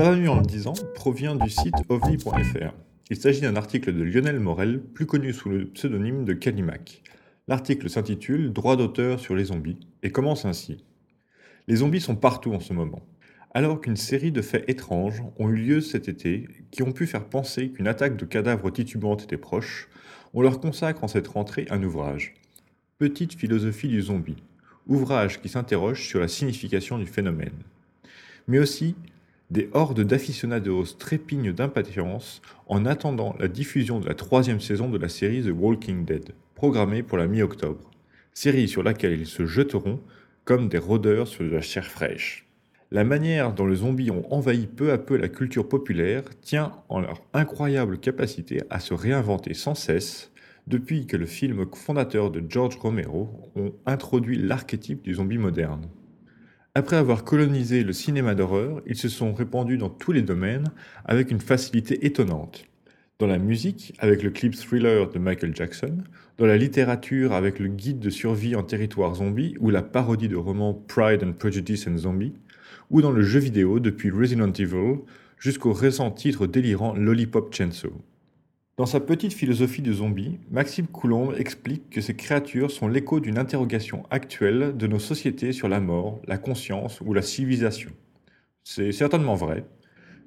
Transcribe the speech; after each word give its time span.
Mieux 0.00 0.30
en 0.30 0.40
le 0.40 0.46
disant 0.46 0.72
provient 0.94 1.36
du 1.36 1.50
site 1.50 1.74
ovni.fr. 1.90 2.72
Il 3.10 3.16
s'agit 3.18 3.42
d'un 3.42 3.54
article 3.54 3.92
de 3.92 4.02
Lionel 4.02 4.40
Morel, 4.40 4.80
plus 4.80 5.04
connu 5.04 5.34
sous 5.34 5.50
le 5.50 5.66
pseudonyme 5.66 6.24
de 6.24 6.32
Calimac. 6.32 7.02
L'article 7.48 7.90
s'intitule 7.90 8.50
Droit 8.50 8.76
d'auteur 8.76 9.20
sur 9.20 9.36
les 9.36 9.44
zombies 9.44 9.78
et 10.02 10.10
commence 10.10 10.46
ainsi. 10.46 10.82
Les 11.68 11.76
zombies 11.76 12.00
sont 12.00 12.16
partout 12.16 12.54
en 12.54 12.60
ce 12.60 12.72
moment. 12.72 13.02
Alors 13.52 13.78
qu'une 13.78 13.96
série 13.96 14.32
de 14.32 14.40
faits 14.40 14.64
étranges 14.68 15.22
ont 15.38 15.50
eu 15.50 15.56
lieu 15.56 15.80
cet 15.82 16.08
été 16.08 16.48
qui 16.70 16.82
ont 16.82 16.92
pu 16.92 17.06
faire 17.06 17.26
penser 17.26 17.68
qu'une 17.68 17.86
attaque 17.86 18.16
de 18.16 18.24
cadavres 18.24 18.70
titubantes 18.70 19.24
était 19.24 19.36
proche, 19.36 19.90
on 20.32 20.40
leur 20.40 20.60
consacre 20.60 21.04
en 21.04 21.08
cette 21.08 21.28
rentrée 21.28 21.66
un 21.68 21.82
ouvrage. 21.82 22.34
Petite 22.98 23.34
philosophie 23.34 23.88
du 23.88 24.00
zombie, 24.00 24.42
ouvrage 24.86 25.42
qui 25.42 25.50
s'interroge 25.50 26.08
sur 26.08 26.20
la 26.20 26.28
signification 26.28 26.96
du 26.96 27.06
phénomène. 27.06 27.52
Mais 28.48 28.58
aussi 28.58 28.96
des 29.50 29.68
hordes 29.72 30.02
d'aficionados 30.02 30.84
trépignent 30.98 31.52
d'impatience 31.52 32.40
en 32.66 32.86
attendant 32.86 33.34
la 33.38 33.48
diffusion 33.48 33.98
de 33.98 34.06
la 34.06 34.14
troisième 34.14 34.60
saison 34.60 34.88
de 34.88 34.98
la 34.98 35.08
série 35.08 35.42
The 35.42 35.52
Walking 35.52 36.04
Dead, 36.04 36.30
programmée 36.54 37.02
pour 37.02 37.18
la 37.18 37.26
mi-octobre, 37.26 37.90
série 38.32 38.68
sur 38.68 38.82
laquelle 38.82 39.18
ils 39.18 39.26
se 39.26 39.46
jeteront 39.46 40.00
comme 40.44 40.68
des 40.68 40.78
rôdeurs 40.78 41.26
sur 41.26 41.44
de 41.44 41.50
la 41.50 41.60
chair 41.60 41.86
fraîche. 41.86 42.46
La 42.92 43.04
manière 43.04 43.52
dont 43.52 43.66
les 43.66 43.76
zombies 43.76 44.10
ont 44.10 44.32
envahi 44.32 44.66
peu 44.66 44.92
à 44.92 44.98
peu 44.98 45.16
la 45.16 45.28
culture 45.28 45.68
populaire 45.68 46.24
tient 46.40 46.72
en 46.88 47.00
leur 47.00 47.22
incroyable 47.32 47.98
capacité 47.98 48.62
à 48.68 48.80
se 48.80 48.94
réinventer 48.94 49.54
sans 49.54 49.74
cesse 49.74 50.32
depuis 50.66 51.06
que 51.06 51.16
le 51.16 51.26
film 51.26 51.66
fondateur 51.74 52.30
de 52.30 52.42
George 52.48 52.76
Romero 52.76 53.50
ont 53.56 53.72
introduit 53.86 54.38
l'archétype 54.38 55.02
du 55.02 55.14
zombie 55.14 55.38
moderne. 55.38 55.88
Après 56.76 56.94
avoir 56.94 57.24
colonisé 57.24 57.82
le 57.82 57.92
cinéma 57.92 58.36
d'horreur, 58.36 58.80
ils 58.86 58.94
se 58.94 59.08
sont 59.08 59.34
répandus 59.34 59.76
dans 59.76 59.88
tous 59.88 60.12
les 60.12 60.22
domaines 60.22 60.70
avec 61.04 61.32
une 61.32 61.40
facilité 61.40 62.06
étonnante. 62.06 62.64
Dans 63.18 63.26
la 63.26 63.38
musique, 63.38 63.92
avec 63.98 64.22
le 64.22 64.30
clip 64.30 64.54
thriller 64.54 65.10
de 65.10 65.18
Michael 65.18 65.54
Jackson, 65.54 65.98
dans 66.38 66.46
la 66.46 66.56
littérature, 66.56 67.32
avec 67.32 67.58
le 67.58 67.66
guide 67.66 67.98
de 67.98 68.08
survie 68.08 68.54
en 68.54 68.62
territoire 68.62 69.16
zombie 69.16 69.56
ou 69.58 69.70
la 69.70 69.82
parodie 69.82 70.28
de 70.28 70.36
roman 70.36 70.72
Pride 70.72 71.24
and 71.24 71.32
Prejudice 71.32 71.88
and 71.88 71.96
Zombie, 71.96 72.34
ou 72.90 73.02
dans 73.02 73.10
le 73.10 73.22
jeu 73.22 73.40
vidéo 73.40 73.80
depuis 73.80 74.10
Resident 74.10 74.52
Evil 74.52 75.00
jusqu'au 75.38 75.72
récent 75.72 76.12
titre 76.12 76.46
délirant 76.46 76.94
Lollipop 76.94 77.52
Chainsaw. 77.52 77.92
Dans 78.80 78.86
sa 78.86 78.98
petite 78.98 79.34
philosophie 79.34 79.82
de 79.82 79.92
zombie, 79.92 80.38
Maxime 80.50 80.86
Coulomb 80.86 81.34
explique 81.34 81.90
que 81.90 82.00
ces 82.00 82.16
créatures 82.16 82.70
sont 82.70 82.88
l'écho 82.88 83.20
d'une 83.20 83.36
interrogation 83.36 84.04
actuelle 84.08 84.74
de 84.74 84.86
nos 84.86 84.98
sociétés 84.98 85.52
sur 85.52 85.68
la 85.68 85.80
mort, 85.80 86.18
la 86.26 86.38
conscience 86.38 87.02
ou 87.02 87.12
la 87.12 87.20
civilisation. 87.20 87.90
C'est 88.64 88.90
certainement 88.92 89.34
vrai, 89.34 89.66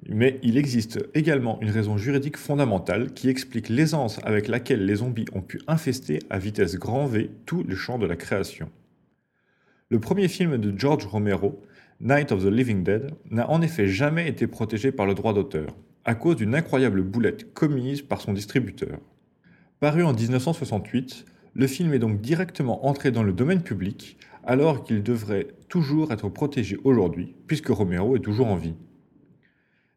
mais 0.08 0.40
il 0.44 0.60
existe 0.60 1.04
également 1.16 1.60
une 1.62 1.72
raison 1.72 1.98
juridique 1.98 2.38
fondamentale 2.38 3.16
qui 3.16 3.28
explique 3.28 3.70
l'aisance 3.70 4.20
avec 4.22 4.48
laquelle 4.48 4.86
les 4.86 4.98
zombies 4.98 5.26
ont 5.34 5.42
pu 5.42 5.60
infester 5.66 6.20
à 6.30 6.38
vitesse 6.38 6.76
grand 6.76 7.08
V 7.08 7.32
tous 7.48 7.64
les 7.64 7.76
champs 7.76 7.98
de 7.98 8.06
la 8.06 8.16
création. 8.16 8.70
Le 9.90 10.00
premier 10.00 10.28
film 10.28 10.60
de 10.60 10.78
George 10.78 11.08
Romero, 11.08 11.60
Night 12.00 12.32
of 12.32 12.44
the 12.44 12.52
Living 12.52 12.84
Dead, 12.84 13.16
n'a 13.32 13.50
en 13.50 13.64
effet 13.64 13.88
jamais 13.88 14.28
été 14.28 14.46
protégé 14.46 14.92
par 14.92 15.08
le 15.08 15.16
droit 15.16 15.34
d'auteur 15.34 15.76
à 16.06 16.16
cause 16.16 16.36
d'une 16.36 16.56
incroyable 16.56 17.02
boulette 17.02 17.54
commise 17.54 18.02
par 18.02 18.22
son 18.22 18.34
distributeur. 18.34 19.00
Paru 19.80 20.04
en 20.04 20.14
1968, 20.14 21.26
le 21.54 21.68
film 21.68 21.94
est 21.94 22.00
donc 22.00 22.22
directement 22.22 22.86
entré 22.88 23.12
dans 23.12 23.24
le 23.24 23.34
domaine 23.34 23.62
public 23.62 24.18
alors 24.44 24.84
qu'il 24.84 25.04
devrait 25.04 25.48
toujours 25.70 26.12
être 26.12 26.30
protégé 26.30 26.78
aujourd'hui 26.84 27.36
puisque 27.48 27.70
Romero 27.70 28.16
est 28.16 28.22
toujours 28.22 28.48
en 28.48 28.56
vie. 28.56 28.76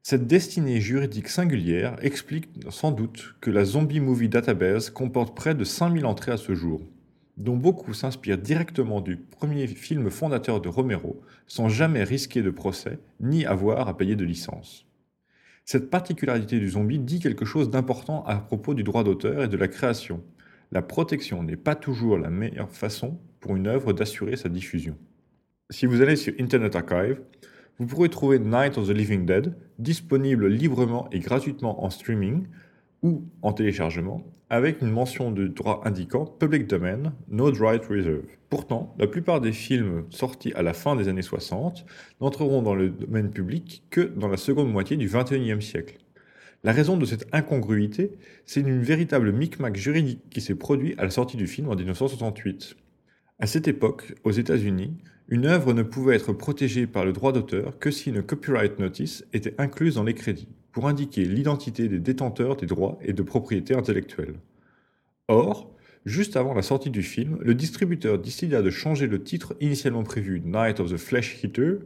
Cette 0.03 0.28
destinée 0.28 0.81
juridique 0.81 1.28
singulière 1.28 1.97
explique 2.00 2.48
sans 2.70 2.92
doute 2.92 3.34
que 3.41 3.50
la 3.50 3.64
Zombie 3.64 3.98
Movie 3.98 4.28
Database 4.28 4.91
comporte 4.91 5.34
près 5.34 5.54
de 5.54 5.64
5000 5.64 6.06
entrées 6.06 6.31
à 6.31 6.36
ce 6.36 6.54
jour, 6.54 6.81
dont 7.36 7.56
beaucoup 7.56 7.92
s'inspirent 7.92 8.38
directement 8.38 9.00
du 9.00 9.16
premier 9.16 9.66
film 9.66 10.10
fondateur 10.10 10.60
de 10.60 10.69
Romero 10.69 11.20
sans 11.48 11.69
jamais 11.69 12.04
risquer 12.04 12.42
de 12.42 12.50
procès 12.50 13.00
ni 13.19 13.44
avoir 13.47 13.88
à 13.88 13.97
payer 13.97 14.14
de 14.14 14.25
licence. 14.25 14.85
Cette 15.69 15.91
particularité 15.91 16.60
du 16.60 16.69
zombie 16.69 17.00
dit 17.00 17.19
quelque 17.19 17.44
chose 17.44 17.71
d'important 17.71 18.22
à 18.25 18.37
propos 18.37 18.72
du 18.72 18.84
droit 18.84 19.03
d'auteur 19.03 19.43
et 19.43 19.49
de 19.49 19.56
la 19.56 19.66
création. 19.66 20.22
La 20.71 20.81
protection 20.81 21.43
n'est 21.43 21.56
pas 21.56 21.75
toujours 21.75 22.19
la 22.19 22.31
meilleure 22.31 22.71
façon 22.71 23.19
pour 23.41 23.56
une 23.56 23.66
œuvre 23.66 23.93
d'assurer 23.93 24.37
sa 24.37 24.49
diffusion. 24.49 24.97
Si 25.71 25.87
vous 25.87 26.03
allez 26.03 26.15
sur 26.15 26.32
Internet 26.38 26.76
Archive, 26.76 27.21
vous 27.81 27.87
pourrez 27.87 28.09
trouver 28.09 28.38
Night 28.38 28.78
of 28.78 28.87
the 28.87 28.93
Living 28.93 29.26
Dead, 29.26 29.56
disponible 29.81 30.47
librement 30.47 31.10
et 31.10 31.19
gratuitement 31.19 31.84
en 31.84 31.91
streaming 31.91 32.47
ou 33.06 33.22
en 33.43 33.53
téléchargement, 33.53 34.25
avec 34.50 34.83
une 34.83 34.91
mention 34.91 35.31
de 35.31 35.47
droit 35.47 35.81
indiquant 35.84 36.25
Public 36.25 36.67
Domain, 36.67 37.15
No 37.28 37.53
Right 37.53 37.84
Reserve. 37.87 38.27
Pourtant, 38.50 38.94
la 38.99 39.06
plupart 39.06 39.41
des 39.41 39.53
films 39.53 40.05
sortis 40.11 40.53
à 40.55 40.62
la 40.62 40.75
fin 40.75 40.97
des 40.97 41.06
années 41.06 41.22
60 41.22 41.87
n'entreront 42.21 42.62
dans 42.62 42.75
le 42.75 42.91
domaine 42.91 43.31
public 43.31 43.84
que 43.91 44.00
dans 44.00 44.27
la 44.27 44.37
seconde 44.37 44.72
moitié 44.72 44.97
du 44.97 45.06
XXIe 45.06 45.62
siècle. 45.62 45.99
La 46.65 46.72
raison 46.72 46.97
de 46.97 47.05
cette 47.05 47.28
incongruité, 47.33 48.11
c'est 48.44 48.61
une 48.61 48.83
véritable 48.83 49.31
micmac 49.31 49.77
juridique 49.77 50.28
qui 50.31 50.41
s'est 50.41 50.56
produit 50.56 50.97
à 50.99 51.05
la 51.05 51.11
sortie 51.11 51.37
du 51.37 51.47
film 51.47 51.69
en 51.69 51.77
1968. 51.77 52.77
À 53.38 53.47
cette 53.47 53.69
époque, 53.69 54.15
aux 54.25 54.33
États-Unis, 54.33 54.97
une 55.28 55.47
œuvre 55.47 55.75
ne 55.75 55.84
pouvait 55.84 56.17
être 56.17 56.33
protégée 56.33 56.88
par 56.88 57.05
le 57.05 57.12
droit 57.12 57.33
d'auteur 57.33 57.78
que 57.78 57.93
si 57.93 58.11
une 58.11 58.23
copyright 58.23 58.81
notice 58.81 59.25
était 59.33 59.55
incluse 59.59 59.94
dans 59.94 60.03
les 60.03 60.15
crédits 60.15 60.49
pour 60.76 60.88
indiquer 60.88 61.25
l'identité 61.25 61.88
des 61.88 62.00
détenteurs 62.00 62.54
des 62.54 62.66
droits 62.66 62.98
et 63.00 63.14
de 63.14 63.22
propriété 63.22 63.75
intellectuelle. 63.75 64.34
Or, 65.26 65.75
juste 66.04 66.37
avant 66.37 66.53
la 66.53 66.60
sortie 66.60 66.91
du 66.91 67.03
film, 67.03 67.38
le 67.41 67.54
distributeur 67.54 68.19
décida 68.19 68.60
de 68.60 68.69
changer 68.69 69.06
le 69.06 69.22
titre 69.22 69.56
initialement 69.62 70.03
prévu 70.03 70.42
Night 70.44 70.78
of 70.78 70.92
the 70.92 70.98
Flesh 70.98 71.42
Eater 71.42 71.78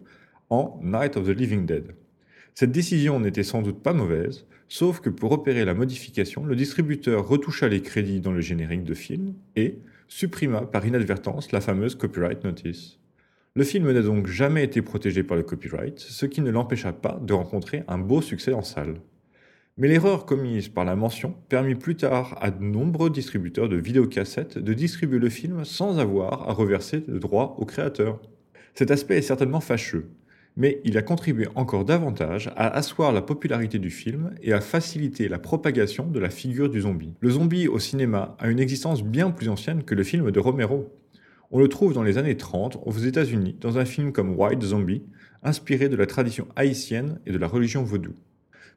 en 0.48 0.80
Night 0.82 1.16
of 1.16 1.24
the 1.24 1.38
Living 1.38 1.66
Dead. 1.66 1.94
Cette 2.56 2.72
décision 2.72 3.20
n'était 3.20 3.44
sans 3.44 3.62
doute 3.62 3.80
pas 3.80 3.92
mauvaise, 3.92 4.44
sauf 4.66 4.98
que 4.98 5.08
pour 5.08 5.30
opérer 5.30 5.64
la 5.64 5.74
modification, 5.74 6.44
le 6.44 6.56
distributeur 6.56 7.28
retoucha 7.28 7.68
les 7.68 7.82
crédits 7.82 8.20
dans 8.20 8.32
le 8.32 8.40
générique 8.40 8.82
de 8.82 8.94
film 8.94 9.34
et 9.54 9.78
supprima 10.08 10.62
par 10.62 10.84
inadvertance 10.84 11.52
la 11.52 11.60
fameuse 11.60 11.94
copyright 11.94 12.42
notice. 12.42 12.99
Le 13.56 13.64
film 13.64 13.90
n'a 13.90 14.02
donc 14.02 14.28
jamais 14.28 14.62
été 14.62 14.80
protégé 14.80 15.24
par 15.24 15.36
le 15.36 15.42
copyright, 15.42 15.98
ce 15.98 16.24
qui 16.24 16.40
ne 16.40 16.52
l'empêcha 16.52 16.92
pas 16.92 17.18
de 17.20 17.32
rencontrer 17.32 17.82
un 17.88 17.98
beau 17.98 18.22
succès 18.22 18.52
en 18.52 18.62
salle. 18.62 18.94
Mais 19.76 19.88
l'erreur 19.88 20.24
commise 20.24 20.68
par 20.68 20.84
la 20.84 20.94
mention 20.94 21.34
permit 21.48 21.74
plus 21.74 21.96
tard 21.96 22.38
à 22.40 22.52
de 22.52 22.62
nombreux 22.62 23.10
distributeurs 23.10 23.68
de 23.68 23.74
vidéocassettes 23.76 24.56
de 24.56 24.72
distribuer 24.72 25.18
le 25.18 25.30
film 25.30 25.64
sans 25.64 25.98
avoir 25.98 26.48
à 26.48 26.52
reverser 26.52 27.00
de 27.00 27.18
droits 27.18 27.56
au 27.58 27.64
créateur. 27.64 28.20
Cet 28.74 28.92
aspect 28.92 29.18
est 29.18 29.22
certainement 29.22 29.60
fâcheux, 29.60 30.10
mais 30.56 30.80
il 30.84 30.96
a 30.96 31.02
contribué 31.02 31.48
encore 31.56 31.84
davantage 31.84 32.52
à 32.54 32.68
asseoir 32.68 33.10
la 33.10 33.22
popularité 33.22 33.80
du 33.80 33.90
film 33.90 34.32
et 34.42 34.52
à 34.52 34.60
faciliter 34.60 35.28
la 35.28 35.40
propagation 35.40 36.06
de 36.06 36.20
la 36.20 36.30
figure 36.30 36.70
du 36.70 36.82
zombie. 36.82 37.14
Le 37.18 37.30
zombie 37.30 37.66
au 37.66 37.80
cinéma 37.80 38.36
a 38.38 38.48
une 38.48 38.60
existence 38.60 39.02
bien 39.02 39.32
plus 39.32 39.48
ancienne 39.48 39.82
que 39.82 39.96
le 39.96 40.04
film 40.04 40.30
de 40.30 40.38
Romero. 40.38 40.99
On 41.52 41.58
le 41.58 41.66
trouve 41.66 41.92
dans 41.92 42.04
les 42.04 42.16
années 42.16 42.36
30 42.36 42.78
aux 42.86 42.92
États-Unis 42.92 43.56
dans 43.60 43.76
un 43.76 43.84
film 43.84 44.12
comme 44.12 44.38
White 44.38 44.62
Zombie, 44.62 45.02
inspiré 45.42 45.88
de 45.88 45.96
la 45.96 46.06
tradition 46.06 46.46
haïtienne 46.54 47.18
et 47.26 47.32
de 47.32 47.38
la 47.38 47.48
religion 47.48 47.82
vaudou. 47.82 48.14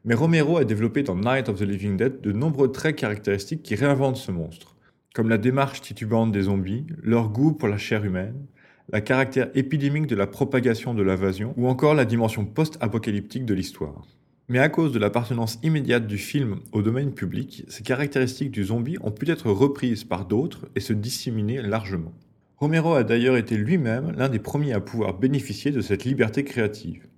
Mais 0.04 0.16
Romero 0.16 0.58
a 0.58 0.64
développé 0.64 1.04
dans 1.04 1.14
Night 1.14 1.48
of 1.48 1.60
the 1.60 1.62
Living 1.62 1.96
Dead 1.96 2.20
de 2.20 2.32
nombreux 2.32 2.72
traits 2.72 2.96
caractéristiques 2.96 3.62
qui 3.62 3.76
réinventent 3.76 4.16
ce 4.16 4.32
monstre, 4.32 4.74
comme 5.14 5.28
la 5.28 5.38
démarche 5.38 5.82
titubante 5.82 6.32
des 6.32 6.42
zombies, 6.42 6.84
leur 7.00 7.28
goût 7.28 7.52
pour 7.52 7.68
la 7.68 7.78
chair 7.78 8.04
humaine, 8.04 8.44
la 8.90 9.00
caractère 9.00 9.50
épidémique 9.54 10.08
de 10.08 10.16
la 10.16 10.26
propagation 10.26 10.94
de 10.94 11.02
l'invasion 11.04 11.54
ou 11.56 11.68
encore 11.68 11.94
la 11.94 12.04
dimension 12.04 12.44
post-apocalyptique 12.44 13.46
de 13.46 13.54
l'histoire. 13.54 14.04
Mais 14.48 14.58
à 14.58 14.68
cause 14.68 14.90
de 14.90 14.98
l'appartenance 14.98 15.60
immédiate 15.62 16.08
du 16.08 16.18
film 16.18 16.56
au 16.72 16.82
domaine 16.82 17.14
public, 17.14 17.64
ces 17.68 17.84
caractéristiques 17.84 18.50
du 18.50 18.64
zombie 18.64 18.98
ont 19.00 19.12
pu 19.12 19.30
être 19.30 19.48
reprises 19.50 20.02
par 20.02 20.26
d'autres 20.26 20.66
et 20.74 20.80
se 20.80 20.92
disséminer 20.92 21.62
largement. 21.62 22.12
Romero 22.58 22.94
a 22.94 23.02
d'ailleurs 23.02 23.36
été 23.36 23.56
lui-même 23.56 24.12
l'un 24.16 24.28
des 24.28 24.38
premiers 24.38 24.74
à 24.74 24.80
pouvoir 24.80 25.18
bénéficier 25.18 25.72
de 25.72 25.80
cette 25.80 26.04
liberté 26.04 26.44
créative. 26.44 27.08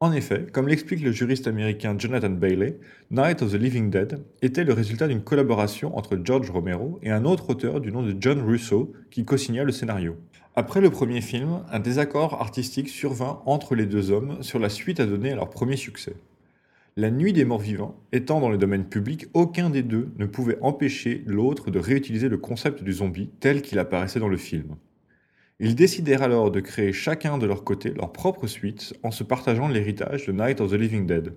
En 0.00 0.10
effet, 0.10 0.46
comme 0.50 0.68
l'explique 0.68 1.02
le 1.02 1.12
juriste 1.12 1.46
américain 1.46 1.94
Jonathan 1.98 2.30
Bailey, 2.30 2.78
Night 3.10 3.42
of 3.42 3.52
the 3.52 3.56
Living 3.56 3.90
Dead 3.90 4.24
était 4.40 4.64
le 4.64 4.72
résultat 4.72 5.06
d'une 5.06 5.22
collaboration 5.22 5.96
entre 5.98 6.18
George 6.22 6.50
Romero 6.50 6.98
et 7.02 7.10
un 7.10 7.26
autre 7.26 7.50
auteur 7.50 7.82
du 7.82 7.92
nom 7.92 8.02
de 8.02 8.16
John 8.18 8.40
Russo 8.40 8.94
qui 9.10 9.26
co-signa 9.26 9.64
le 9.64 9.72
scénario. 9.72 10.16
Après 10.54 10.80
le 10.80 10.88
premier 10.88 11.20
film, 11.20 11.60
un 11.70 11.78
désaccord 11.78 12.40
artistique 12.40 12.88
survint 12.88 13.42
entre 13.44 13.74
les 13.74 13.84
deux 13.84 14.10
hommes 14.10 14.42
sur 14.42 14.58
la 14.58 14.70
suite 14.70 15.00
à 15.00 15.06
donner 15.06 15.32
à 15.32 15.36
leur 15.36 15.50
premier 15.50 15.76
succès. 15.76 16.16
La 16.98 17.10
Nuit 17.10 17.34
des 17.34 17.44
Morts 17.44 17.60
Vivants 17.60 18.02
étant 18.12 18.40
dans 18.40 18.48
le 18.48 18.56
domaine 18.56 18.88
public, 18.88 19.26
aucun 19.34 19.68
des 19.68 19.82
deux 19.82 20.08
ne 20.16 20.24
pouvait 20.24 20.56
empêcher 20.62 21.22
l'autre 21.26 21.70
de 21.70 21.78
réutiliser 21.78 22.30
le 22.30 22.38
concept 22.38 22.82
du 22.82 22.90
zombie 22.90 23.28
tel 23.38 23.60
qu'il 23.60 23.78
apparaissait 23.78 24.18
dans 24.18 24.30
le 24.30 24.38
film. 24.38 24.76
Ils 25.60 25.74
décidèrent 25.74 26.22
alors 26.22 26.50
de 26.50 26.60
créer 26.60 26.94
chacun 26.94 27.36
de 27.36 27.44
leur 27.44 27.64
côté 27.64 27.90
leur 27.90 28.14
propre 28.14 28.46
suite 28.46 28.94
en 29.02 29.10
se 29.10 29.24
partageant 29.24 29.68
l'héritage 29.68 30.24
de 30.24 30.32
Night 30.32 30.62
of 30.62 30.70
the 30.70 30.74
Living 30.76 31.06
Dead. 31.06 31.36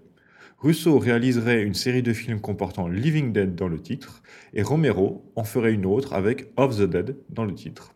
Russo 0.59 0.97
réaliserait 0.97 1.61
une 1.61 1.73
série 1.73 2.03
de 2.03 2.13
films 2.13 2.39
comportant 2.39 2.88
Living 2.88 3.33
Dead 3.33 3.53
dans 3.53 3.67
le 3.67 3.81
titre, 3.81 4.23
et 4.53 4.63
Romero 4.63 5.29
en 5.35 5.44
ferait 5.44 5.73
une 5.73 5.85
autre 5.85 6.13
avec 6.13 6.53
Of 6.56 6.77
the 6.77 6.83
Dead 6.83 7.17
dans 7.27 7.44
le 7.44 7.53
titre. 7.53 7.91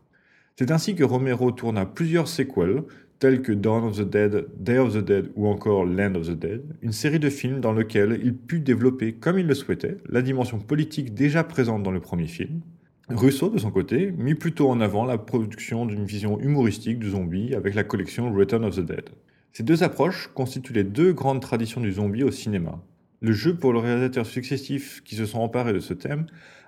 C'est 0.60 0.70
ainsi 0.70 0.96
que 0.96 1.06
Romero 1.06 1.54
tourna 1.54 1.86
plusieurs 1.86 2.28
sequels, 2.28 2.84
tels 3.24 3.42
que 3.42 3.54
Dawn 3.54 3.86
of 3.86 3.96
the 3.96 4.02
Dead, 4.02 4.48
Day 4.60 4.78
of 4.78 4.94
the 4.94 4.98
Dead 4.98 5.32
ou 5.38 5.48
encore 5.48 5.86
Land 5.86 6.16
of 6.16 6.28
the 6.28 6.38
Dead, 6.38 6.62
une 6.82 6.92
série 6.92 7.20
de 7.20 7.30
films 7.30 7.62
dans 7.62 7.72
lequel 7.72 8.20
il 8.22 8.36
put 8.36 8.60
développer, 8.60 9.14
comme 9.14 9.40
il 9.40 9.48
le 9.48 9.54
souhaitait, 9.54 9.96
la 10.10 10.22
dimension 10.22 10.60
politique 10.60 11.14
déjà 11.14 11.46
présente 11.46 11.84
dans 11.84 11.92
le 11.92 12.02
premier 12.02 12.28
film. 12.28 12.60
Russo, 13.08 13.50
de 13.50 13.58
son 13.58 13.72
côté, 13.72 14.12
mit 14.12 14.36
plutôt 14.36 14.70
en 14.70 14.82
avant 14.82 15.06
la 15.06 15.18
production 15.18 15.86
d'une 15.86 16.04
vision 16.04 16.38
humoristique 16.38 17.00
du 17.00 17.12
zombie 17.12 17.56
avec 17.56 17.76
la 17.76 17.86
collection 17.86 18.30
Return 18.34 18.66
of 18.66 18.76
the 18.76 18.86
Dead. 18.86 19.10
Ces 19.54 19.64
deux 19.64 19.84
approches 19.84 20.30
constituent 20.34 20.74
les 20.74 20.84
deux 20.84 21.14
grandes 21.14 21.40
traditions 21.40 21.80
du 21.80 21.94
zombie 21.94 22.26
au 22.26 22.32
cinéma. 22.32 22.84
Le 23.22 23.32
jeu 23.32 23.56
pour 23.56 23.72
le 23.72 23.80
réalisateur 23.80 24.26
successifs 24.26 25.02
qui 25.06 25.16
se 25.16 25.26
sont 25.26 25.40
emparés 25.40 25.72
de 25.72 25.80
ce 25.80 25.94
thème 25.94 26.26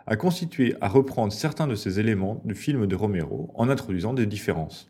a 0.08 0.16
constitué 0.16 0.74
à 0.80 0.88
reprendre 0.88 1.34
certains 1.34 1.68
de 1.68 1.76
ces 1.76 2.00
éléments 2.00 2.42
du 2.46 2.56
film 2.56 2.88
de 2.88 2.96
Romero 2.96 3.52
en 3.56 3.68
introduisant 3.68 4.14
des 4.14 4.26
différences. 4.26 4.90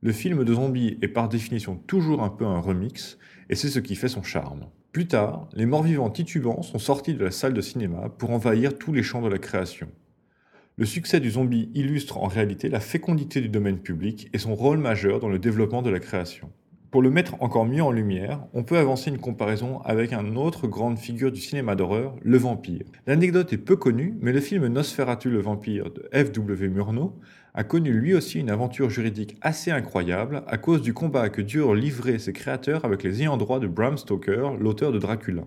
Le 0.00 0.12
film 0.12 0.44
de 0.44 0.54
zombie 0.54 0.96
est 1.02 1.08
par 1.08 1.28
définition 1.28 1.74
toujours 1.74 2.22
un 2.22 2.28
peu 2.28 2.44
un 2.44 2.60
remix, 2.60 3.18
et 3.50 3.56
c'est 3.56 3.68
ce 3.68 3.80
qui 3.80 3.96
fait 3.96 4.06
son 4.06 4.22
charme. 4.22 4.66
Plus 4.92 5.08
tard, 5.08 5.48
les 5.54 5.66
morts-vivants 5.66 6.08
titubants 6.08 6.62
sont 6.62 6.78
sortis 6.78 7.14
de 7.14 7.24
la 7.24 7.32
salle 7.32 7.52
de 7.52 7.60
cinéma 7.60 8.08
pour 8.16 8.30
envahir 8.30 8.78
tous 8.78 8.92
les 8.92 9.02
champs 9.02 9.22
de 9.22 9.28
la 9.28 9.38
création. 9.38 9.88
Le 10.76 10.86
succès 10.86 11.18
du 11.18 11.32
zombie 11.32 11.68
illustre 11.74 12.18
en 12.18 12.28
réalité 12.28 12.68
la 12.68 12.78
fécondité 12.78 13.40
du 13.40 13.48
domaine 13.48 13.80
public 13.80 14.30
et 14.32 14.38
son 14.38 14.54
rôle 14.54 14.78
majeur 14.78 15.18
dans 15.18 15.28
le 15.28 15.40
développement 15.40 15.82
de 15.82 15.90
la 15.90 15.98
création. 15.98 16.52
Pour 16.92 17.02
le 17.02 17.10
mettre 17.10 17.42
encore 17.42 17.66
mieux 17.66 17.82
en 17.82 17.90
lumière, 17.90 18.46
on 18.54 18.62
peut 18.62 18.78
avancer 18.78 19.10
une 19.10 19.18
comparaison 19.18 19.80
avec 19.80 20.12
une 20.12 20.38
autre 20.38 20.68
grande 20.68 20.98
figure 20.98 21.32
du 21.32 21.40
cinéma 21.40 21.74
d'horreur, 21.74 22.14
le 22.22 22.38
vampire. 22.38 22.84
L'anecdote 23.06 23.52
est 23.52 23.58
peu 23.58 23.76
connue, 23.76 24.16
mais 24.22 24.32
le 24.32 24.40
film 24.40 24.68
Nosferatu 24.68 25.28
le 25.28 25.40
vampire 25.40 25.90
de 25.90 26.08
F.W. 26.14 26.68
Murnau 26.68 27.18
a 27.58 27.64
connu 27.64 27.90
lui 27.90 28.14
aussi 28.14 28.38
une 28.38 28.50
aventure 28.50 28.88
juridique 28.88 29.36
assez 29.40 29.72
incroyable 29.72 30.44
à 30.46 30.58
cause 30.58 30.80
du 30.80 30.94
combat 30.94 31.28
que 31.28 31.42
durent 31.42 31.74
livrer 31.74 32.20
ses 32.20 32.32
créateurs 32.32 32.84
avec 32.84 33.02
les 33.02 33.22
ayants 33.22 33.36
droit 33.36 33.58
de 33.58 33.66
Bram 33.66 33.98
Stoker, 33.98 34.52
l'auteur 34.60 34.92
de 34.92 35.00
Dracula. 35.00 35.42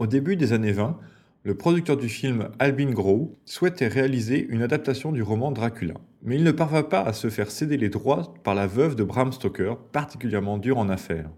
Au 0.00 0.08
début 0.08 0.34
des 0.34 0.52
années 0.52 0.72
20, 0.72 0.98
le 1.44 1.54
producteur 1.54 1.96
du 1.96 2.08
film 2.08 2.48
Albin 2.58 2.90
Grow 2.90 3.38
souhaitait 3.44 3.86
réaliser 3.86 4.44
une 4.48 4.60
adaptation 4.60 5.12
du 5.12 5.22
roman 5.22 5.52
Dracula, 5.52 5.94
mais 6.24 6.34
il 6.34 6.42
ne 6.42 6.50
parvint 6.50 6.82
pas 6.82 7.02
à 7.02 7.12
se 7.12 7.30
faire 7.30 7.52
céder 7.52 7.76
les 7.76 7.90
droits 7.90 8.34
par 8.42 8.56
la 8.56 8.66
veuve 8.66 8.96
de 8.96 9.04
Bram 9.04 9.30
Stoker, 9.30 9.76
particulièrement 9.92 10.58
dure 10.58 10.78
en 10.78 10.88
affaires. 10.88 11.30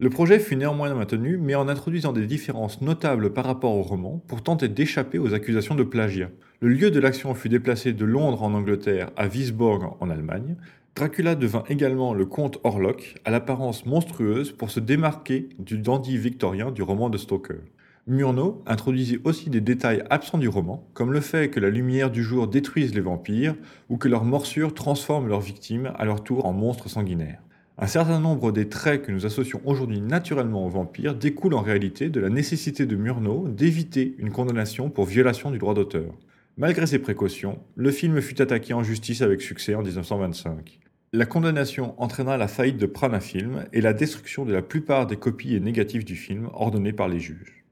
Le 0.00 0.10
projet 0.10 0.38
fut 0.38 0.56
néanmoins 0.56 0.92
maintenu, 0.94 1.38
mais 1.38 1.54
en 1.54 1.68
introduisant 1.68 2.12
des 2.12 2.26
différences 2.26 2.82
notables 2.82 3.32
par 3.32 3.46
rapport 3.46 3.74
au 3.74 3.82
roman 3.82 4.22
pour 4.28 4.42
tenter 4.42 4.68
d'échapper 4.68 5.18
aux 5.18 5.32
accusations 5.32 5.74
de 5.74 5.82
plagiat. 5.82 6.28
Le 6.62 6.68
lieu 6.68 6.90
de 6.90 7.00
l'action 7.00 7.34
fut 7.34 7.48
déplacé 7.48 7.94
de 7.94 8.04
Londres 8.04 8.42
en 8.42 8.52
Angleterre 8.52 9.12
à 9.16 9.28
Wiesborg 9.28 9.96
en 9.98 10.10
Allemagne. 10.10 10.56
Dracula 10.94 11.34
devint 11.34 11.64
également 11.70 12.12
le 12.12 12.26
comte 12.26 12.58
Orlok, 12.64 13.14
à 13.24 13.30
l'apparence 13.30 13.86
monstrueuse 13.86 14.52
pour 14.52 14.70
se 14.70 14.78
démarquer 14.78 15.48
du 15.58 15.78
dandy 15.78 16.18
victorien 16.18 16.70
du 16.70 16.82
roman 16.82 17.08
de 17.08 17.16
Stoker. 17.16 17.62
Murnau 18.06 18.62
introduisit 18.66 19.20
aussi 19.24 19.48
des 19.48 19.62
détails 19.62 20.04
absents 20.10 20.36
du 20.36 20.48
roman, 20.48 20.86
comme 20.92 21.14
le 21.14 21.22
fait 21.22 21.48
que 21.48 21.60
la 21.60 21.70
lumière 21.70 22.10
du 22.10 22.22
jour 22.22 22.46
détruise 22.46 22.94
les 22.94 23.00
vampires 23.00 23.54
ou 23.88 23.96
que 23.96 24.08
leurs 24.08 24.26
morsures 24.26 24.74
transforment 24.74 25.28
leurs 25.28 25.40
victimes 25.40 25.90
à 25.96 26.04
leur 26.04 26.22
tour 26.22 26.44
en 26.44 26.52
monstres 26.52 26.90
sanguinaires. 26.90 27.40
Un 27.78 27.86
certain 27.86 28.20
nombre 28.20 28.52
des 28.52 28.68
traits 28.68 29.06
que 29.06 29.12
nous 29.12 29.24
associons 29.24 29.62
aujourd'hui 29.64 30.02
naturellement 30.02 30.66
aux 30.66 30.70
vampires 30.70 31.14
découlent 31.14 31.54
en 31.54 31.62
réalité 31.62 32.10
de 32.10 32.20
la 32.20 32.28
nécessité 32.28 32.84
de 32.84 32.96
Murnau 32.96 33.48
d'éviter 33.48 34.14
une 34.18 34.30
condamnation 34.30 34.90
pour 34.90 35.06
violation 35.06 35.50
du 35.50 35.56
droit 35.56 35.72
d'auteur. 35.72 36.12
Malgré 36.56 36.86
ces 36.86 36.98
précautions, 36.98 37.58
le 37.76 37.90
film 37.90 38.20
fut 38.20 38.42
attaqué 38.42 38.74
en 38.74 38.82
justice 38.82 39.22
avec 39.22 39.40
succès 39.40 39.74
en 39.74 39.82
1925. 39.82 40.80
La 41.12 41.26
condamnation 41.26 42.00
entraîna 42.00 42.36
la 42.36 42.48
faillite 42.48 42.76
de 42.76 42.86
Prana 42.86 43.20
Film 43.20 43.64
et 43.72 43.80
la 43.80 43.92
destruction 43.92 44.44
de 44.44 44.52
la 44.52 44.62
plupart 44.62 45.06
des 45.06 45.16
copies 45.16 45.54
et 45.54 45.60
négatives 45.60 46.04
du 46.04 46.16
film 46.16 46.48
ordonnées 46.52 46.92
par 46.92 47.08
les 47.08 47.18
juges. 47.18 47.64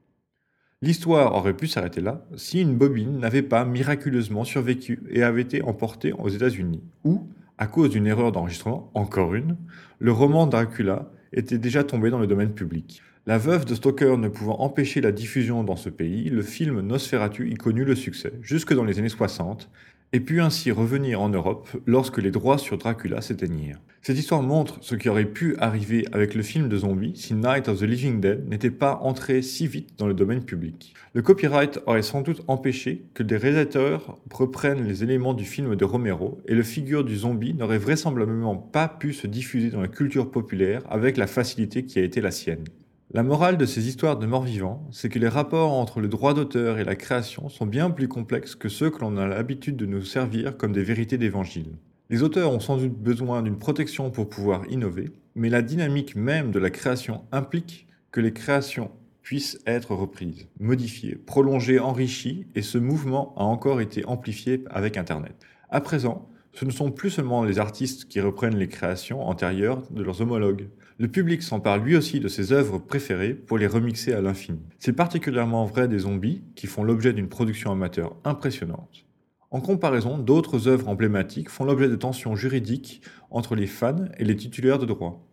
L'histoire 0.81 1.35
aurait 1.35 1.55
pu 1.55 1.67
s'arrêter 1.67 2.01
là 2.01 2.25
si 2.35 2.61
une 2.61 2.77
bobine 2.77 3.19
n'avait 3.19 3.41
pas 3.41 3.65
miraculeusement 3.65 4.45
survécu 4.45 5.03
et 5.09 5.23
avait 5.23 5.41
été 5.41 5.61
emportée 5.61 6.13
aux 6.13 6.29
États-Unis, 6.29 6.83
où, 7.03 7.29
à 7.57 7.67
cause 7.67 7.89
d'une 7.89 8.07
erreur 8.07 8.31
d'enregistrement, 8.31 8.89
encore 8.93 9.35
une, 9.35 9.57
le 9.99 10.11
roman 10.11 10.47
Dracula 10.47 11.11
était 11.33 11.57
déjà 11.57 11.83
tombé 11.83 12.09
dans 12.09 12.19
le 12.19 12.27
domaine 12.27 12.53
public. 12.53 13.03
La 13.29 13.37
veuve 13.37 13.65
de 13.65 13.75
Stoker 13.75 14.17
ne 14.17 14.27
pouvant 14.27 14.59
empêcher 14.59 15.01
la 15.01 15.11
diffusion 15.11 15.63
dans 15.63 15.75
ce 15.75 15.89
pays, 15.89 16.31
le 16.31 16.41
film 16.41 16.81
Nosferatu 16.81 17.47
y 17.47 17.53
connut 17.53 17.85
le 17.85 17.93
succès, 17.93 18.33
jusque 18.41 18.73
dans 18.73 18.83
les 18.83 18.97
années 18.97 19.07
60, 19.07 19.69
et 20.13 20.19
put 20.19 20.41
ainsi 20.41 20.71
revenir 20.71 21.21
en 21.21 21.29
Europe 21.29 21.69
lorsque 21.85 22.17
les 22.17 22.31
droits 22.31 22.57
sur 22.57 22.79
Dracula 22.79 23.21
s'éteignirent. 23.21 23.79
Cette 24.01 24.17
histoire 24.17 24.41
montre 24.41 24.79
ce 24.81 24.95
qui 24.95 25.09
aurait 25.09 25.25
pu 25.25 25.55
arriver 25.59 26.07
avec 26.11 26.33
le 26.33 26.41
film 26.41 26.69
de 26.69 26.77
zombies 26.77 27.15
si 27.15 27.35
Night 27.35 27.67
of 27.67 27.77
the 27.77 27.83
Living 27.83 28.19
Dead 28.19 28.49
n'était 28.49 28.71
pas 28.71 28.97
entré 29.03 29.43
si 29.43 29.67
vite 29.67 29.91
dans 29.99 30.07
le 30.07 30.15
domaine 30.15 30.43
public. 30.43 30.95
Le 31.13 31.21
copyright 31.21 31.79
aurait 31.85 32.01
sans 32.01 32.21
doute 32.21 32.41
empêché 32.47 33.05
que 33.13 33.21
des 33.21 33.37
réalisateurs 33.37 34.17
reprennent 34.31 34.87
les 34.87 35.03
éléments 35.03 35.35
du 35.35 35.45
film 35.45 35.75
de 35.75 35.85
Romero 35.85 36.41
et 36.47 36.55
le 36.55 36.63
figure 36.63 37.03
du 37.03 37.15
zombie 37.15 37.53
n'aurait 37.53 37.77
vraisemblablement 37.77 38.55
pas 38.55 38.87
pu 38.87 39.13
se 39.13 39.27
diffuser 39.27 39.69
dans 39.69 39.81
la 39.81 39.87
culture 39.87 40.31
populaire 40.31 40.81
avec 40.89 41.15
la 41.15 41.27
facilité 41.27 41.85
qui 41.85 41.99
a 41.99 42.03
été 42.03 42.21
la 42.21 42.31
sienne. 42.31 42.65
La 43.11 43.23
morale 43.23 43.57
de 43.57 43.65
ces 43.65 43.87
histoires 43.87 44.19
de 44.19 44.27
morts-vivants, 44.27 44.87
c'est 44.91 45.09
que 45.09 45.17
les 45.17 45.27
rapports 45.27 45.71
entre 45.71 45.99
le 45.99 46.07
droit 46.07 46.35
d'auteur 46.35 46.77
et 46.77 46.83
la 46.83 46.95
création 46.95 47.49
sont 47.49 47.65
bien 47.65 47.89
plus 47.89 48.07
complexes 48.07 48.53
que 48.53 48.69
ceux 48.69 48.91
que 48.91 48.99
l'on 48.99 49.17
a 49.17 49.25
l'habitude 49.25 49.77
de 49.77 49.87
nous 49.87 50.03
servir 50.03 50.57
comme 50.57 50.73
des 50.73 50.83
vérités 50.83 51.17
d'évangile. 51.17 51.71
Les 52.11 52.21
auteurs 52.21 52.51
ont 52.51 52.59
sans 52.59 52.77
doute 52.77 52.93
besoin 52.93 53.41
d'une 53.41 53.57
protection 53.57 54.11
pour 54.11 54.29
pouvoir 54.29 54.61
innover, 54.69 55.11
mais 55.33 55.49
la 55.49 55.63
dynamique 55.63 56.15
même 56.15 56.51
de 56.51 56.59
la 56.59 56.69
création 56.69 57.23
implique 57.31 57.87
que 58.11 58.21
les 58.21 58.31
créations 58.31 58.91
puissent 59.23 59.59
être 59.65 59.95
reprises, 59.95 60.47
modifiées, 60.59 61.15
prolongées, 61.15 61.79
enrichies, 61.79 62.45
et 62.53 62.61
ce 62.61 62.77
mouvement 62.77 63.33
a 63.37 63.43
encore 63.43 63.81
été 63.81 64.05
amplifié 64.05 64.63
avec 64.69 64.97
Internet. 64.97 65.33
À 65.71 65.81
présent, 65.81 66.29
ce 66.53 66.63
ne 66.63 66.71
sont 66.71 66.91
plus 66.91 67.09
seulement 67.09 67.43
les 67.43 67.57
artistes 67.57 68.05
qui 68.05 68.21
reprennent 68.21 68.57
les 68.57 68.67
créations 68.67 69.27
antérieures 69.27 69.81
de 69.89 70.03
leurs 70.03 70.21
homologues. 70.21 70.69
Le 71.01 71.07
public 71.07 71.41
s'empare 71.43 71.77
lui 71.77 71.95
aussi 71.95 72.19
de 72.19 72.27
ses 72.27 72.51
œuvres 72.51 72.77
préférées 72.77 73.33
pour 73.33 73.57
les 73.57 73.67
remixer 73.67 74.11
à 74.11 74.19
l'infini. 74.19 74.59
C'est 74.79 74.91
particulièrement 74.91 75.63
vrai 75.63 75.87
des 75.87 75.99
zombies 75.99 76.43
qui 76.55 76.67
font 76.67 76.83
l'objet 76.83 77.13
d'une 77.13 77.29
production 77.29 77.71
amateur 77.71 78.17
impressionnante. 78.25 79.05
En 79.49 79.61
comparaison, 79.61 80.17
d'autres 80.17 80.67
œuvres 80.67 80.89
emblématiques 80.89 81.49
font 81.49 81.63
l'objet 81.63 81.87
de 81.87 81.95
tensions 81.95 82.35
juridiques 82.35 83.01
entre 83.31 83.55
les 83.55 83.65
fans 83.65 84.09
et 84.17 84.25
les 84.25 84.35
titulaires 84.35 84.77
de 84.77 84.85
droits. 84.85 85.25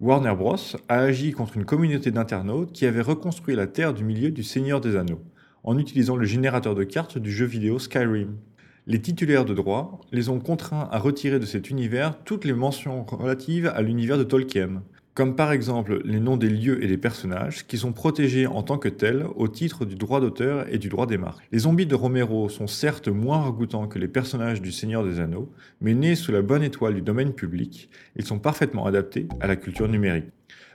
Warner 0.00 0.34
Bros. 0.34 0.56
a 0.88 1.00
agi 1.00 1.32
contre 1.32 1.58
une 1.58 1.66
communauté 1.66 2.10
d'internautes 2.10 2.72
qui 2.72 2.86
avait 2.86 3.02
reconstruit 3.02 3.54
la 3.54 3.66
Terre 3.66 3.92
du 3.92 4.04
milieu 4.04 4.30
du 4.30 4.42
Seigneur 4.42 4.80
des 4.80 4.96
Anneaux, 4.96 5.20
en 5.62 5.76
utilisant 5.76 6.16
le 6.16 6.24
générateur 6.24 6.74
de 6.74 6.84
cartes 6.84 7.18
du 7.18 7.30
jeu 7.30 7.44
vidéo 7.44 7.78
Skyrim. 7.78 8.38
Les 8.86 9.02
titulaires 9.02 9.44
de 9.44 9.52
droit 9.52 10.00
les 10.10 10.30
ont 10.30 10.40
contraints 10.40 10.88
à 10.90 10.98
retirer 10.98 11.38
de 11.38 11.44
cet 11.44 11.68
univers 11.68 12.18
toutes 12.24 12.46
les 12.46 12.54
mentions 12.54 13.04
relatives 13.04 13.66
à 13.66 13.82
l'univers 13.82 14.16
de 14.16 14.24
Tolkien, 14.24 14.82
comme 15.14 15.36
par 15.36 15.52
exemple 15.52 16.00
les 16.04 16.20
noms 16.20 16.36
des 16.36 16.48
lieux 16.48 16.82
et 16.82 16.86
des 16.86 16.96
personnages 16.96 17.66
qui 17.66 17.76
sont 17.76 17.92
protégés 17.92 18.46
en 18.46 18.62
tant 18.62 18.78
que 18.78 18.88
tels 18.88 19.26
au 19.36 19.48
titre 19.48 19.84
du 19.84 19.94
droit 19.94 20.20
d'auteur 20.20 20.66
et 20.72 20.78
du 20.78 20.88
droit 20.88 21.06
des 21.06 21.18
marques. 21.18 21.46
Les 21.52 21.60
zombies 21.60 21.86
de 21.86 21.94
Romero 21.94 22.48
sont 22.48 22.66
certes 22.66 23.08
moins 23.08 23.42
ragoûtants 23.42 23.88
que 23.88 23.98
les 23.98 24.08
personnages 24.08 24.62
du 24.62 24.72
Seigneur 24.72 25.04
des 25.04 25.20
Anneaux, 25.20 25.50
mais 25.80 25.94
nés 25.94 26.14
sous 26.14 26.32
la 26.32 26.42
bonne 26.42 26.62
étoile 26.62 26.94
du 26.94 27.02
domaine 27.02 27.32
public, 27.32 27.90
ils 28.16 28.24
sont 28.24 28.38
parfaitement 28.38 28.86
adaptés 28.86 29.28
à 29.40 29.46
la 29.46 29.56
culture 29.56 29.88
numérique. 29.88 30.26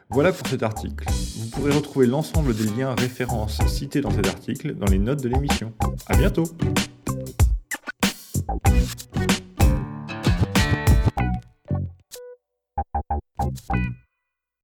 Voilà 0.09 0.31
pour 0.31 0.47
cet 0.47 0.63
article. 0.63 1.05
Vous 1.09 1.49
pourrez 1.49 1.73
retrouver 1.73 2.07
l'ensemble 2.07 2.55
des 2.55 2.63
liens 2.63 2.95
références 2.95 3.59
cités 3.67 3.99
dans 3.99 4.11
cet 4.11 4.27
article 4.27 4.75
dans 4.75 4.85
les 4.85 4.99
notes 4.99 5.21
de 5.21 5.27
l'émission. 5.27 5.73
À 6.07 6.15
bientôt! 6.15 6.45